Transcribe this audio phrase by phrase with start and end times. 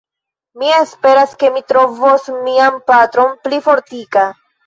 [0.61, 4.27] Mi esperas, ke mi trovos mian patron pli fortika.